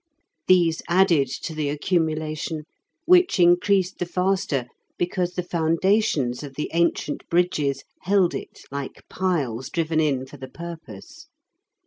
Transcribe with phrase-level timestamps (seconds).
[0.47, 2.63] These added to the accumulation,
[3.05, 4.65] which increased the faster
[4.97, 10.49] because the foundations of the ancient bridges held it like piles driven in for the
[10.49, 11.27] purpose.